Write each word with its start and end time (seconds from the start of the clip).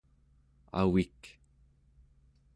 avik 0.81 1.21